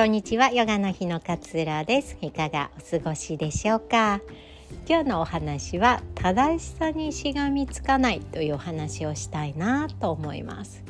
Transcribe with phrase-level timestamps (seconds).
[0.00, 0.50] こんにちは。
[0.50, 2.16] ヨガの日のかつらです。
[2.22, 4.22] いかがお過ごしでしょうか？
[4.88, 10.82] 今日のお話は正しさにしがみつかないというお話をしたいなと思います。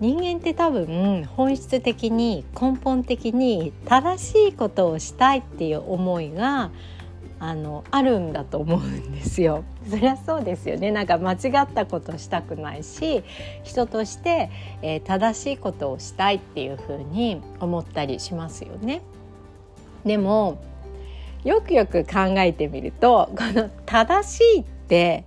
[0.00, 6.72] 人間って多分本質的に根本的に正しいことをしたいっていう思いが
[7.38, 9.64] あのあるんだと思うんですよ。
[9.88, 13.22] そりゃそうですよねなんか間違ったことしたくないし
[13.62, 14.50] 人として、
[14.82, 19.02] えー、正しいことをしたいっていうふうに思ったりしますよね。
[20.04, 20.58] でも
[21.44, 25.24] よくよく考えてみるとこの正しいって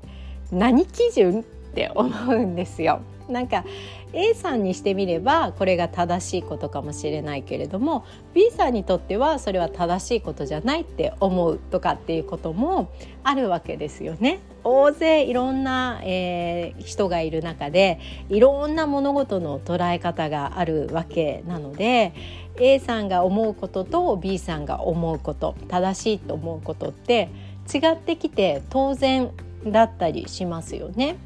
[0.51, 3.01] 何基準って思うんですよ。
[3.29, 3.63] なんか
[4.11, 12.91] A さんにしてみればこれが正しいことかもしれないけれども B さんにとってはそれは正しいことじゃないって思うとかっていうことも
[13.23, 14.39] あるわけですよね。
[14.63, 22.13] 大勢いろんな、えー、人がいる中でいろんな物事の捉え方があるわけなので
[22.57, 27.29] A さんが思うことと B さんが思うこと正しいと思うことって
[27.73, 29.31] 違ってきて当然
[29.65, 31.17] だったりしますよね。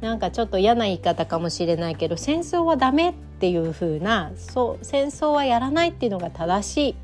[0.00, 6.94] なんかちょっと嫌な言い方かもしれないけど戦争はダメっていう風なそう戦争はやらないっていうのが正しい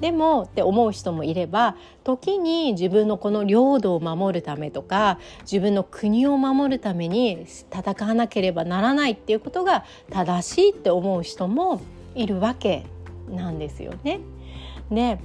[0.00, 11.82] でもって思う人もいれば時に自分のこの領土を守るためとか自分の国を守るために戦わなければならないっていうことが正しいって思う人も
[12.14, 12.86] いるわけ
[13.28, 14.20] なんですよね。
[14.90, 15.18] で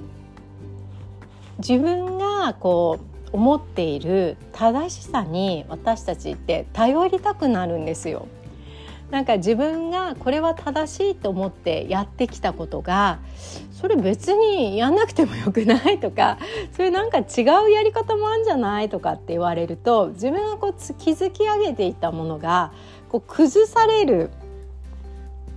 [1.59, 8.27] 自分がこう思っている正しさに私たちって頼りたくなるんですよ。
[9.11, 13.19] なんか自分がこれは正しいと思ってやってきたことが
[13.71, 16.39] それ別にやんなくてもよくないとか
[16.71, 22.71] それなんか違うやり方もあるんじゃないとかって言われると自分がこう築き上げていたものが
[23.09, 24.31] こう崩される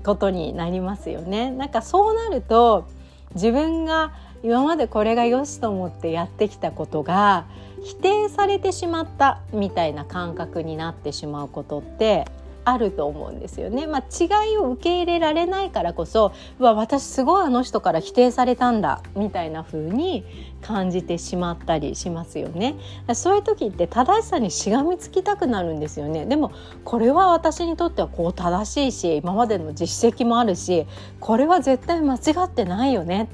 [0.04, 1.50] ことになりますよね。
[1.50, 2.86] なんかそうなると
[3.34, 4.12] 自分が
[4.42, 7.46] 今までこれが良しと思ってやってきたことが
[7.82, 12.26] 否定されてしまったみたいな感覚になってしまうことって
[12.70, 13.86] あると思うんですよね。
[13.86, 20.24] まあ、違いを受け入れられないからこそうわ私すごいあの人から否定されたんだみたいな風に
[20.60, 22.76] 感じてしまったりしますよね。
[23.14, 26.26] そういう時って正しさにしがみつきたくなるんですよね。
[26.26, 26.52] でも
[26.84, 30.86] これは私にとってはこう正しいし今までの実績もあるし
[31.20, 33.28] これは絶対間違ってないよね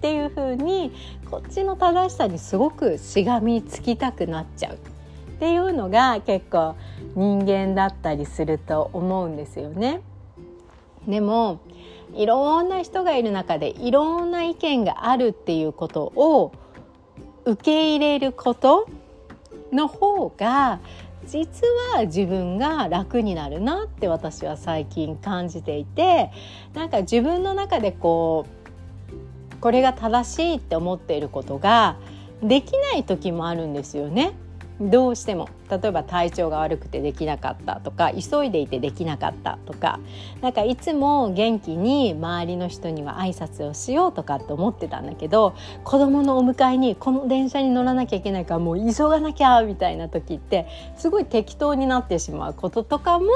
[0.00, 0.92] っていう風に
[1.30, 4.78] こっちの正しさにすごくしがみつきたくなっちゃうっ
[5.38, 6.74] ていうのが結構
[7.14, 10.00] 人間だったりすると思うんですよね。
[11.06, 11.60] でも
[12.14, 16.52] いろんな人がいる中でいろんな意見があるっていうことを
[17.44, 18.88] 受け入れること
[19.70, 20.80] の方が
[21.26, 26.32] 実は自分が楽になるなって私は最近感じていて
[26.72, 28.59] なんか自分の中でこう
[29.60, 31.96] これが正しいって思っていることが
[32.42, 34.32] できない時もあるんですよね。
[34.80, 40.00] どうしても例えば体調が悪くてできなかったとか急いでいてできなかったとか
[40.40, 45.54] なんかいつも元気に周りの人には挨拶をしようとかって思ってたんだけど
[45.84, 50.66] 子供のお迎えにこの電車に乗らなきゃいけないからもう急がなきゃみたいな時って
[50.96, 53.26] すごい適当になってしまうこととかも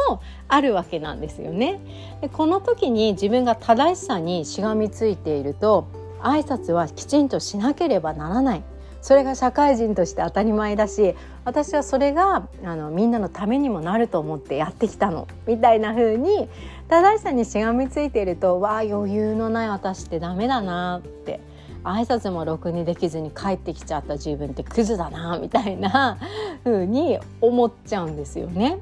[0.49, 1.79] あるわけなんですよね。
[2.23, 8.63] でこの時に自分が正しさにしがみついていると挨拶はきちんとしなければならない。
[9.01, 11.15] それが社会人として当たり前だし
[11.45, 15.29] 私はそれがあのみんなのためにもなると思ってやってきたの。
[15.47, 16.49] みたいな風に
[16.89, 21.41] 正しさにしがみついているとわあ余裕のない私ってダメだなって。
[21.85, 26.17] 挨拶もろくにできずに帰ってきちゃった自分ってクズだなみたいな
[26.65, 28.79] 風に思っちゃうんですよね。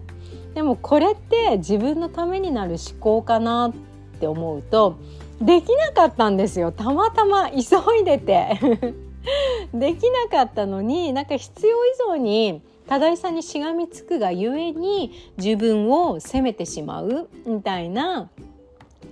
[0.55, 3.73] でもこれって自分のためになる思考かなっ
[4.21, 4.99] て思うと
[5.43, 6.73] できなかったんですよ。
[6.73, 7.59] たまたま急
[8.01, 8.59] いでて。
[9.73, 18.29] できなかったのになんか必要以上に正しさにしがみつくがゆえに自分を責めてしまうみたいな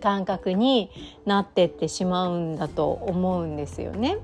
[0.02, 0.90] 感覚に
[1.24, 4.18] なってってしまうんだと思うんですよね。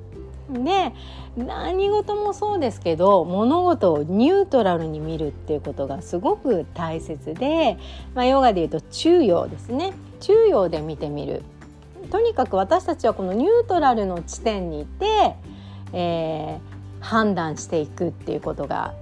[0.50, 0.92] で
[1.36, 7.78] 何事もそうですけど物事をニュートラルに見るっていうことがすごく大切で、
[8.14, 9.92] まあ、ヨガでいうと中庸ですね。
[10.20, 11.42] 中庸で見てみる。
[12.06, 15.34] とにかく私たちはこのニュートラルの地点にいて、
[15.92, 18.94] えー、判断していくっていうことが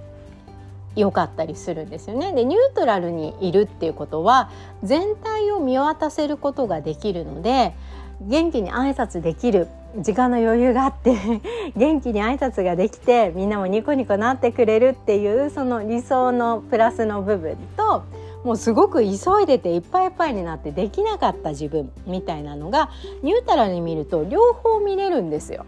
[0.95, 2.33] 良かったりするんですよね。
[2.33, 4.49] でニュートラルにいるっていうことは
[4.83, 7.73] 全体を見渡せることができるので
[8.21, 9.67] 元気に挨拶できる
[9.97, 11.15] 時間の余裕があって
[11.75, 18.03] 元気に挨拶ができてみんなもニコニコなってくれるっていうその理想のプラスの部分と
[18.45, 22.91] もうすごく急いでていっぱいいっぱいになってできなかった自分みたいなのが
[23.23, 25.65] ニュートラルに見ると両方見れるんですよ。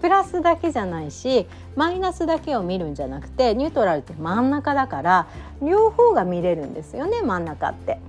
[0.00, 5.28] プラスだけじゃないしマイナスだけを見るんじゃなくてニュートラルって真ん中だから
[5.62, 8.00] 両方が見れるんですよね真ん中って。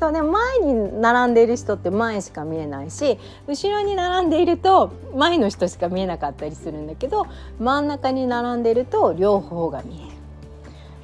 [0.00, 3.16] そうね前に並んでいる人って前しか見えないし
[3.46, 7.28] 後ろに並んでいると前の人しか見えなかったりするんだけど
[7.60, 10.21] 真ん中に並んでいると両方が見える。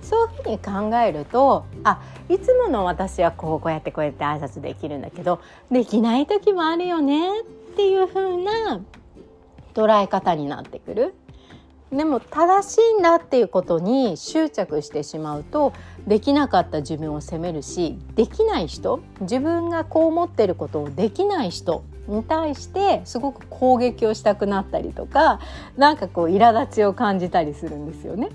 [0.09, 2.01] そういうふうに考えるとあ
[2.31, 5.41] いつもの私はこうこうやってこうやって挨拶できるんだけど
[5.71, 7.45] できない時もあるよねっ
[7.77, 8.81] ていうふうな
[9.75, 11.15] 捉え方になってくる。
[11.93, 15.73] でも正しいんだっていうことに執着してしまうと
[16.07, 25.41] できなかった自分を責めるしできない人自分がこう思ってることをできない人に対してすごく攻撃をしたくなったりとか
[25.79, 28.29] なんかこう苛立ちを感じたりするんですよね。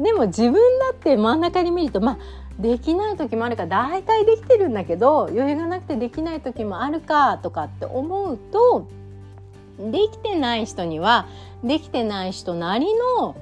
[0.00, 2.18] でも自分だって真ん中に見るとまあ
[2.58, 8.88] できない時もあるから大体できてるんだけど余裕がなくてできない時もあるかとかって思うと
[9.78, 11.26] できてない人には
[11.62, 12.86] できてない人なり
[13.16, 13.36] の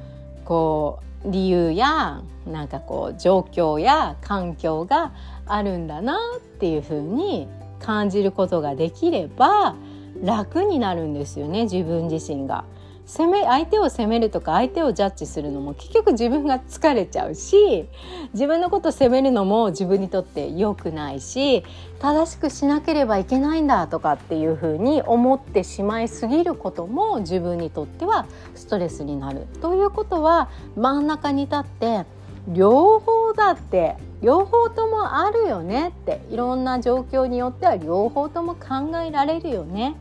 [0.44, 5.12] こう理由やなんかこう状況や環境が
[5.46, 7.48] あるんだなっていうふうに
[7.80, 9.74] 感じることができれば
[10.22, 12.64] 楽になるんですよね自分自身が。
[13.06, 17.88] 責め相手を責めるとか相手をジャッジするのも結局自分が疲れちゃうし
[18.32, 21.64] 自分のことを責めるのも自分にとって良くないし
[22.00, 28.26] 正しくしなければいけないんだとかっていうふうに思ってしまいすぎることも自分にとっては
[28.56, 29.46] ストレスになる。
[29.62, 32.04] ということは真ん中に立って
[32.48, 39.94] 両方だって両方ともあるよねっていろんな状況によっては両方とも考えられるよね。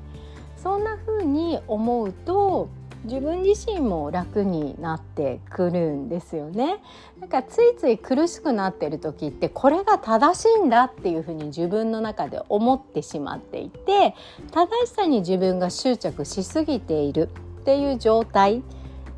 [0.57, 2.69] そんな風に思うと
[3.05, 6.81] 自分自身も楽になってくるんですよね。
[7.19, 14.15] なんかついつい苦しくなってる時ってこれが正しいんだっていうふうに自分の中で思ってしまっていて
[14.51, 17.29] 正しさに自分が執着しすぎている
[17.61, 18.63] っていう状態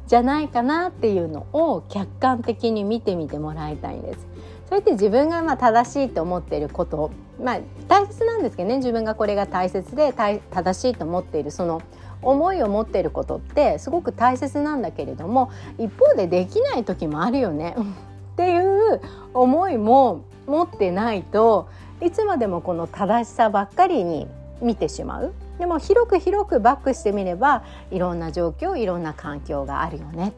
[0.07, 4.27] じゃないかなっていうのを客観的に見てみてもらいたいんです。
[4.69, 7.11] そうやって自分がまあ正しいと思っていること。
[7.41, 8.77] まあ大切なんですけどね。
[8.77, 11.81] 自分がこれが大切で正しいと思っているその
[12.21, 17.75] 思いを持っていることってすごく大切なんだけれども一方でできない時もあるよね。
[18.33, 19.01] っていう
[19.33, 21.69] 思いも持ってないと
[22.01, 24.27] いつまでもこの正しさばっかりに
[24.61, 25.33] 見てしまう。
[25.59, 30.33] でも広く広くバックしてみればいろんな状況いろんな環境があるよね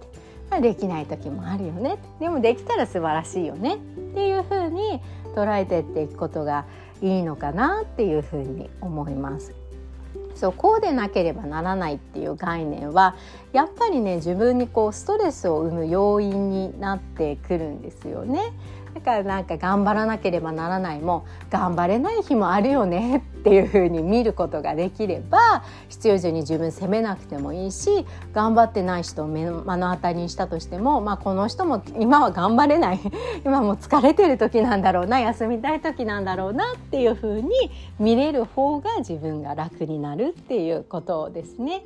[0.61, 3.77] できない時もあるよねでもできたら素晴らしいよねっ
[4.13, 4.99] ていうふうに
[5.35, 6.65] 捉えていっていくことが
[7.01, 9.53] いいのかなっていうふうに思います。
[10.35, 13.15] そうこうでなければならないっていう概念は
[13.51, 18.53] やっぱりね自分にこうストレスを生む要因になってくるんですよね。
[18.99, 32.99] だからなんか頑張らなければならないも頑張れない日もあるよね っていう風に見ることができれば必要以上に自分責めなくてもいいし頑張ってない人を目の当たりにしたとしても、まあ、この人も今は頑張れない
[33.45, 37.49] 今も疲れてる時なんだろうな休みたい時なんだろうなっていう風に
[37.99, 41.83] 見れる方が自分が楽になるっていうことですね。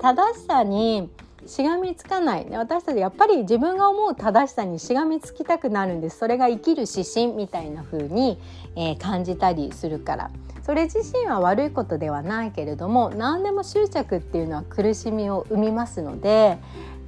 [0.00, 1.08] 正しさに
[1.46, 2.46] しがみつかない。
[2.50, 6.18] 私たちやっぱり自分が思う正しさにしがみつきたくなるんです。
[6.18, 8.38] それが生きる指針みたいな風に、
[8.74, 10.30] えー、感じたりするから。
[10.66, 16.58] それ自身は悪いことではないけれども何でも執着っていうのは苦しみを生みますので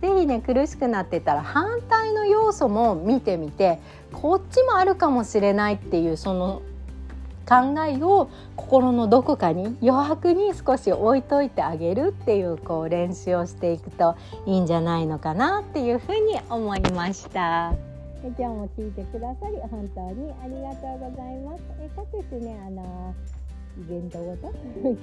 [0.01, 3.81] 是非ね苦しくなってたら反対の要素も見てみて
[4.13, 6.63] こっちもあるかもしれないっていうその
[7.49, 17.73] 考えを心のどこかに余白に少し置いといてあげるっていうこう練習をしていくといいんじゃないのかなっていうふうに思いました。
[18.23, 21.63] 今日も聞いてくださり本当にありがとうございます。
[21.81, 23.15] え各種ねあの
[23.79, 24.53] イベントごと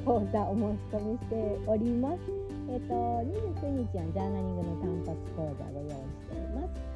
[0.05, 1.35] 講座お申し込みして
[1.65, 2.19] おります。
[2.69, 5.95] えっ、と29日はジャーナリングの単発講座ご用意し
[6.29, 6.94] ています。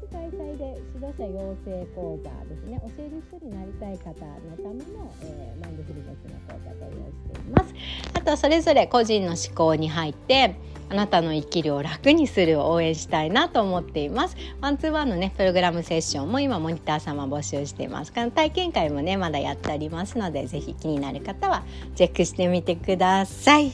[0.00, 7.74] 月開催で指導者養成講座ですね教える人になりたい方のための、えー、マインドフルネスの講座ご用意しています。
[8.14, 10.56] あとそれぞれ個人の思考に入って
[10.90, 14.36] あなたの生きるを楽にするを応援したいなと思っています。
[14.60, 18.12] ワンツーワンのねプログラムセッションも今モニター様募集しています。
[18.12, 20.18] 体験会もねまだやっております。
[20.18, 23.72] のでぜひ気になる方はチェックしてみてください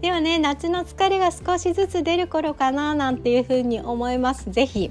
[0.00, 4.50] ではね夏の疲れが少しずつ出る頃かななんていうふうに思います。
[4.50, 4.90] ぜひ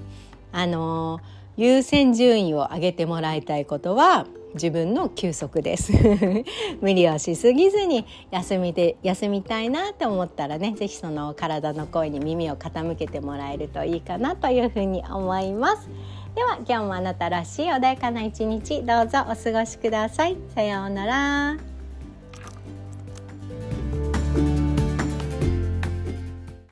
[0.52, 1.20] あの
[1.58, 5.92] 優先順位を上げてもらいたいことは自分の休息です。
[6.82, 15.90] 無理をしすぎずに休みで休みたいなと思ったらね是非その体の声に耳を傾けてもらえるといいかなというふうに思います。
[16.36, 20.38] では今日もあなたらしい穏やかな一日どうぞお過ごしください。
[20.56, 21.69] さようなら。